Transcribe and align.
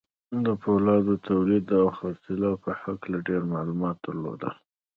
د 0.45 0.47
پولادو 0.61 1.13
د 1.19 1.21
توليد 1.27 1.65
او 1.79 1.85
خرڅلاو 1.97 2.61
په 2.63 2.71
هکله 2.81 3.17
ډېر 3.27 3.41
معلومات 3.53 3.97
درلودل. 4.05 4.53